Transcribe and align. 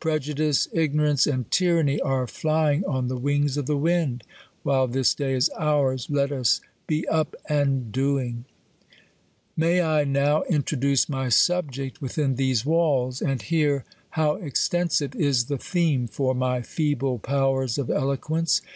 Prejudice, 0.00 0.66
ignorance, 0.72 1.24
and 1.24 1.48
tyranny, 1.52 2.00
arc 2.00 2.30
flying 2.30 2.84
on 2.84 3.06
the 3.06 3.16
wings 3.16 3.56
of 3.56 3.66
the 3.66 3.76
wind. 3.76 4.24
While 4.64 4.88
this 4.88 5.14
day 5.14 5.34
is 5.34 5.50
ours, 5.56 6.08
let 6.10 6.32
us 6.32 6.60
be 6.88 7.06
up 7.06 7.36
and 7.48 7.92
doing. 7.92 8.44
May 9.56 9.74
^2Q6 9.76 9.76
THE 9.76 9.78
COLUMBIAN 9.78 9.78
ORATOR. 9.78 9.78
May 9.78 9.82
I 9.82 10.02
now 10.04 10.42
introduce 10.52 11.08
my 11.08 11.28
subject 11.28 12.02
within 12.02 12.34
these 12.34 12.66
walls? 12.66 13.22
And 13.22 13.40
hei^e, 13.40 13.84
how 14.10 14.34
extensive 14.38 15.14
is 15.14 15.44
the 15.44 15.58
theme 15.58 16.08
for 16.08 16.34
my 16.34 16.60
feeble 16.60 17.20
powers 17.20 17.78
of 17.78 17.88
Eloquence 17.88 18.60